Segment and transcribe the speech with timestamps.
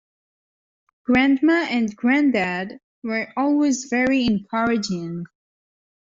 [1.03, 5.27] Grandma and grandad were always very encouraging.